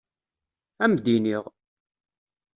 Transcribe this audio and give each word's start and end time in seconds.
Ad 0.83 0.89
m-d-iniɣ. 0.91 1.43